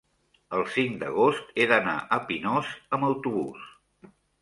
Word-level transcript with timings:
el 0.59 0.63
cinc 0.75 0.95
d'agost 1.03 1.53
he 1.65 1.69
d'anar 1.73 1.95
a 2.19 2.21
Pinós 2.33 2.75
amb 2.99 3.11
autobús. 3.13 3.73